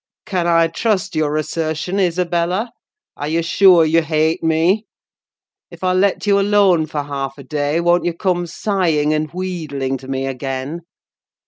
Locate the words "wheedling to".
9.31-10.07